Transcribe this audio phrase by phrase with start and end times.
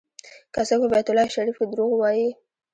[0.53, 2.29] که څوک په بیت الله شریف کې دروغ ووایي.